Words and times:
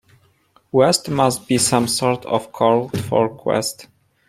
West' 0.71 1.09
must 1.11 1.47
be 1.47 1.59
some 1.59 1.87
sort 1.87 2.25
of 2.25 2.51
code 2.51 2.99
for 3.01 3.29
'quest. 3.29 3.87